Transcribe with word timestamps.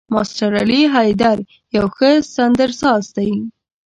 ماسټر 0.15 0.51
علي 0.61 0.81
حيدر 0.93 1.37
يو 1.75 1.85
ښه 1.95 2.09
سندرساز 2.35 3.05
دی. 3.15 3.31